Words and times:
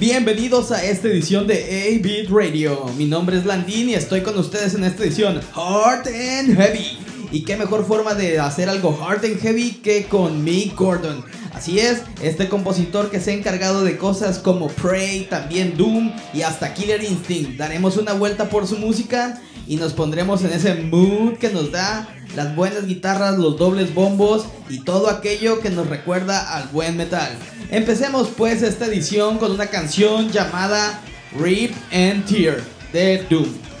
Bienvenidos 0.00 0.72
a 0.72 0.84
esta 0.84 1.08
edición 1.08 1.46
de 1.46 1.54
A-Beat 1.54 2.28
Radio. 2.28 2.86
Mi 2.96 3.04
nombre 3.04 3.36
es 3.36 3.44
Landin 3.44 3.90
y 3.90 3.94
estoy 3.94 4.22
con 4.22 4.36
ustedes 4.36 4.74
en 4.74 4.84
esta 4.84 5.04
edición 5.04 5.40
Hard 5.54 6.08
and 6.08 6.56
Heavy. 6.56 6.98
Y 7.30 7.42
qué 7.44 7.56
mejor 7.56 7.86
forma 7.86 8.14
de 8.14 8.40
hacer 8.40 8.68
algo 8.68 8.98
hard 9.00 9.24
and 9.24 9.40
heavy 9.40 9.72
que 9.82 10.04
con 10.04 10.42
Mick 10.42 10.74
Gordon. 10.74 11.24
Así 11.54 11.78
es, 11.78 12.02
este 12.22 12.48
compositor 12.48 13.10
que 13.10 13.20
se 13.20 13.30
ha 13.30 13.34
encargado 13.34 13.84
de 13.84 13.96
cosas 13.96 14.38
como 14.38 14.68
Prey, 14.68 15.26
también 15.30 15.76
Doom 15.76 16.12
y 16.34 16.42
hasta 16.42 16.74
Killer 16.74 17.04
Instinct. 17.04 17.56
Daremos 17.56 17.96
una 17.96 18.14
vuelta 18.14 18.48
por 18.48 18.66
su 18.66 18.78
música 18.78 19.40
y 19.72 19.76
nos 19.76 19.94
pondremos 19.94 20.44
en 20.44 20.52
ese 20.52 20.74
mood 20.74 21.38
que 21.38 21.48
nos 21.48 21.72
da 21.72 22.06
las 22.36 22.54
buenas 22.54 22.86
guitarras, 22.86 23.38
los 23.38 23.56
dobles 23.56 23.94
bombos 23.94 24.44
y 24.68 24.80
todo 24.80 25.08
aquello 25.08 25.60
que 25.60 25.70
nos 25.70 25.88
recuerda 25.88 26.58
al 26.58 26.68
buen 26.68 26.98
metal. 26.98 27.30
Empecemos 27.70 28.28
pues 28.36 28.60
esta 28.60 28.84
edición 28.84 29.38
con 29.38 29.50
una 29.50 29.68
canción 29.68 30.30
llamada 30.30 31.00
Rip 31.40 31.72
and 31.90 32.26
Tear 32.26 32.60
de 32.92 33.24
Doom. 33.30 33.71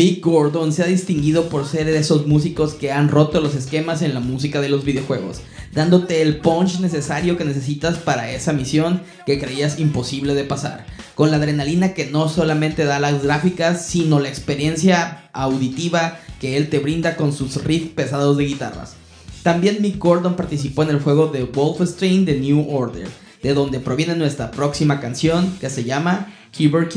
Mick 0.00 0.24
Gordon 0.24 0.72
se 0.72 0.82
ha 0.82 0.86
distinguido 0.86 1.50
por 1.50 1.66
ser 1.66 1.84
de 1.84 1.98
esos 1.98 2.26
músicos 2.26 2.72
que 2.72 2.90
han 2.90 3.10
roto 3.10 3.38
los 3.42 3.54
esquemas 3.54 4.00
en 4.00 4.14
la 4.14 4.20
música 4.20 4.62
de 4.62 4.70
los 4.70 4.82
videojuegos, 4.82 5.42
dándote 5.74 6.22
el 6.22 6.38
punch 6.38 6.80
necesario 6.80 7.36
que 7.36 7.44
necesitas 7.44 7.98
para 7.98 8.32
esa 8.32 8.54
misión 8.54 9.02
que 9.26 9.38
creías 9.38 9.78
imposible 9.78 10.32
de 10.32 10.44
pasar, 10.44 10.86
con 11.14 11.30
la 11.30 11.36
adrenalina 11.36 11.92
que 11.92 12.06
no 12.06 12.30
solamente 12.30 12.86
da 12.86 12.98
las 12.98 13.22
gráficas, 13.22 13.84
sino 13.84 14.20
la 14.20 14.30
experiencia 14.30 15.28
auditiva 15.34 16.18
que 16.40 16.56
él 16.56 16.70
te 16.70 16.78
brinda 16.78 17.16
con 17.16 17.34
sus 17.34 17.62
riffs 17.62 17.90
pesados 17.90 18.38
de 18.38 18.46
guitarras. 18.46 18.94
También 19.42 19.82
Mick 19.82 19.98
Gordon 19.98 20.34
participó 20.34 20.82
en 20.82 20.88
el 20.88 21.00
juego 21.00 21.26
de 21.26 21.44
Wolfenstein 21.44 22.24
The 22.24 22.40
New 22.40 22.74
Order, 22.74 23.08
de 23.42 23.52
donde 23.52 23.80
proviene 23.80 24.16
nuestra 24.16 24.50
próxima 24.50 24.98
canción 24.98 25.58
que 25.60 25.68
se 25.68 25.84
llama 25.84 26.32
Kyber 26.52 26.88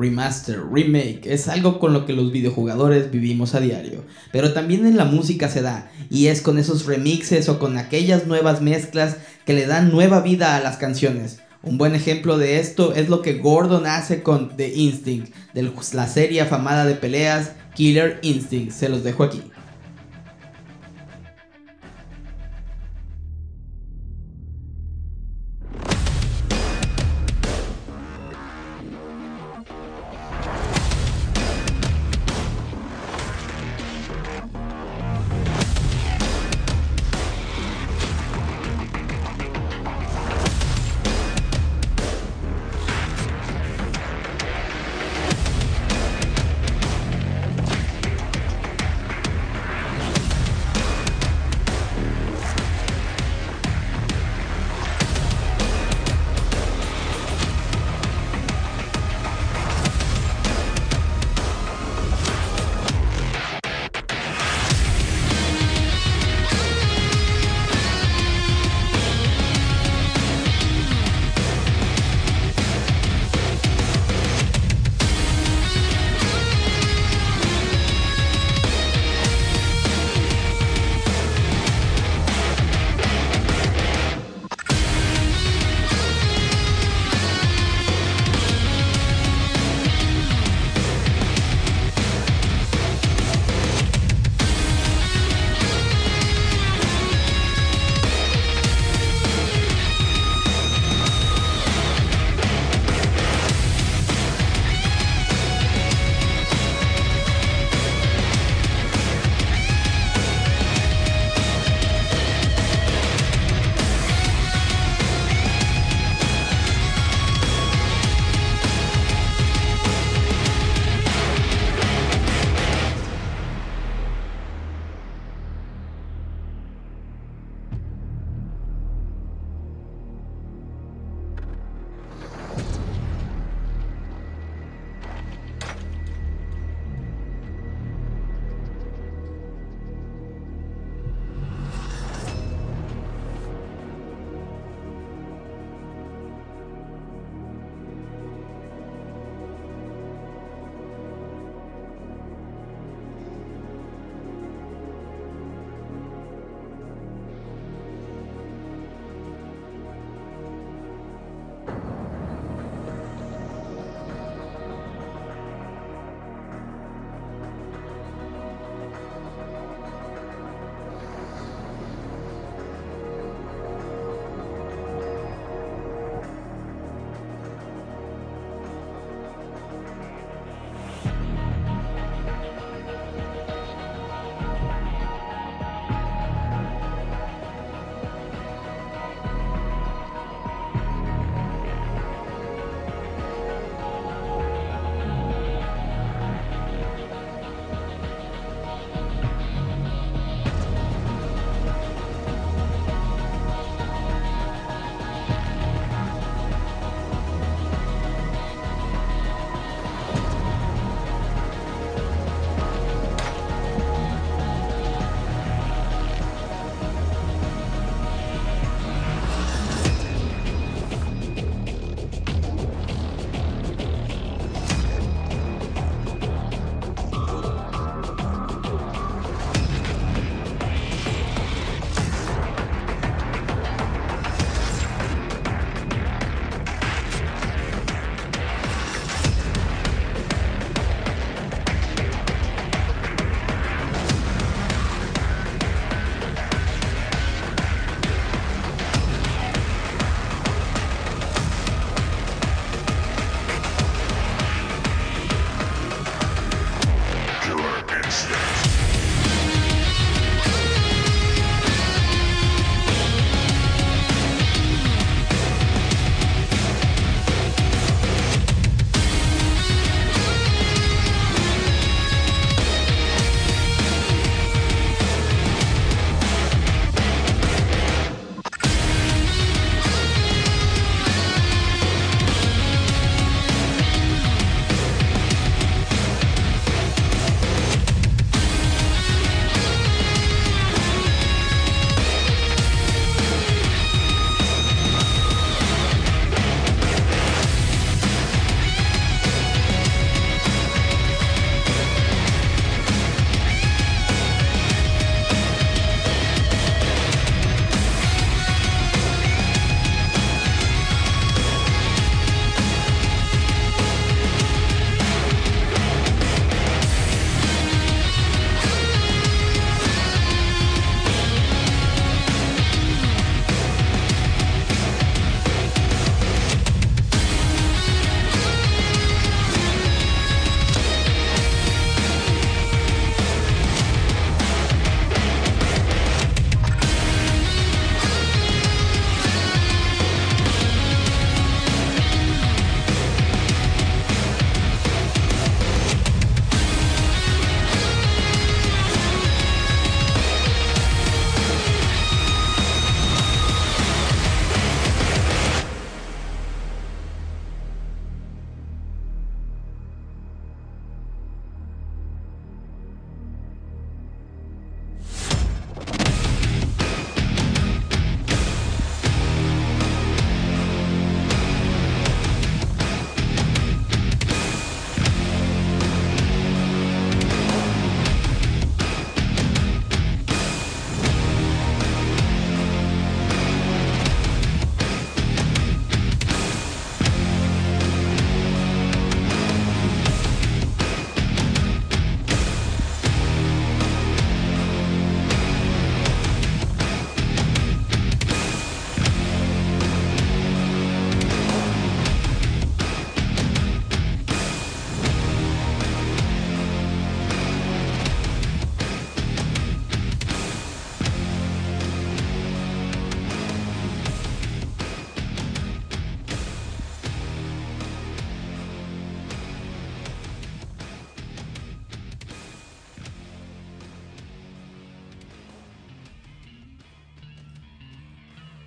remaster, 0.00 0.60
remake, 0.72 1.26
es 1.26 1.46
algo 1.48 1.78
con 1.78 1.92
lo 1.92 2.06
que 2.06 2.14
los 2.14 2.32
videojugadores 2.32 3.10
vivimos 3.10 3.54
a 3.54 3.60
diario. 3.60 4.04
Pero 4.32 4.52
también 4.52 4.86
en 4.86 4.96
la 4.96 5.04
música 5.04 5.48
se 5.48 5.60
da, 5.60 5.90
y 6.08 6.28
es 6.28 6.40
con 6.40 6.58
esos 6.58 6.86
remixes 6.86 7.48
o 7.48 7.58
con 7.58 7.76
aquellas 7.76 8.26
nuevas 8.26 8.62
mezclas 8.62 9.18
que 9.44 9.52
le 9.52 9.66
dan 9.66 9.90
nueva 9.90 10.20
vida 10.20 10.56
a 10.56 10.60
las 10.60 10.78
canciones. 10.78 11.40
Un 11.62 11.76
buen 11.76 11.94
ejemplo 11.94 12.38
de 12.38 12.58
esto 12.58 12.94
es 12.94 13.10
lo 13.10 13.20
que 13.20 13.34
Gordon 13.34 13.86
hace 13.86 14.22
con 14.22 14.56
The 14.56 14.74
Instinct, 14.74 15.34
de 15.52 15.70
la 15.92 16.06
serie 16.06 16.40
afamada 16.40 16.86
de 16.86 16.94
peleas 16.94 17.52
Killer 17.74 18.18
Instinct. 18.22 18.72
Se 18.72 18.88
los 18.88 19.04
dejo 19.04 19.24
aquí. 19.24 19.42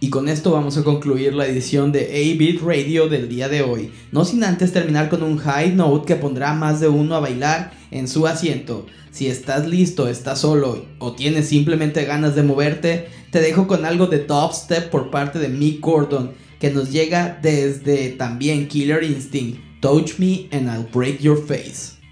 Y 0.03 0.09
con 0.09 0.27
esto 0.27 0.51
vamos 0.51 0.77
a 0.77 0.83
concluir 0.83 1.33
la 1.33 1.47
edición 1.47 1.93
de 1.93 2.07
A-Beat 2.07 2.61
Radio 2.61 3.07
del 3.07 3.29
día 3.29 3.47
de 3.47 3.61
hoy. 3.61 3.89
No 4.11 4.25
sin 4.25 4.43
antes 4.43 4.73
terminar 4.73 5.07
con 5.07 5.23
un 5.23 5.37
high 5.37 5.73
note 5.73 6.05
que 6.05 6.17
pondrá 6.17 6.53
más 6.53 6.81
de 6.81 6.89
uno 6.89 7.15
a 7.15 7.21
bailar 7.21 7.71
en 7.89 8.09
su 8.09 8.27
asiento. 8.27 8.85
Si 9.11 9.27
estás 9.27 9.65
listo, 9.65 10.09
estás 10.09 10.41
solo 10.41 10.83
o 10.99 11.13
tienes 11.13 11.47
simplemente 11.47 12.03
ganas 12.03 12.35
de 12.35 12.43
moverte, 12.43 13.07
te 13.31 13.39
dejo 13.39 13.65
con 13.65 13.85
algo 13.85 14.07
de 14.07 14.19
top 14.19 14.51
step 14.51 14.89
por 14.89 15.09
parte 15.09 15.39
de 15.39 15.47
Mick 15.47 15.79
Gordon 15.79 16.33
que 16.59 16.69
nos 16.69 16.91
llega 16.91 17.39
desde 17.41 18.09
también 18.09 18.67
Killer 18.67 19.05
Instinct. 19.05 19.57
Touch 19.79 20.19
me 20.19 20.49
and 20.51 20.67
I'll 20.67 20.85
break 20.91 21.21
your 21.21 21.41
face. 21.41 22.02